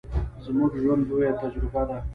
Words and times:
زموږ 0.45 0.71
ژوند، 0.83 1.01
لويه 1.09 1.31
تجربه 1.41 1.81
ده. 1.89 1.97